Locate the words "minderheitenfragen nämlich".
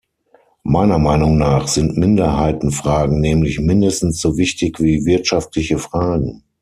1.95-3.59